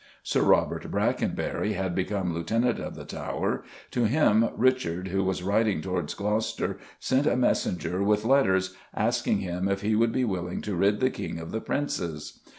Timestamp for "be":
10.11-10.25